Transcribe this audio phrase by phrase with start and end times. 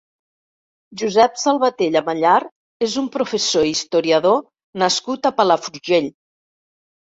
[1.01, 4.43] Josep Salvatella Mallart és un professor i historiador
[4.87, 6.13] nascut a Palafrugell.